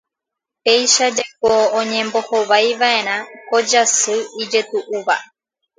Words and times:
Péichajeko 0.63 1.51
oñembohovaiva'erã 1.79 3.15
ko 3.49 3.57
jasy 3.69 4.15
ijetu'úva. 4.43 5.15